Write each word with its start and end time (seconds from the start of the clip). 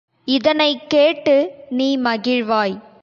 இதனைக் 0.27 0.89
கேட்டு 0.89 1.35
நீ 1.69 1.97
மகிழ்வாய். 1.97 2.75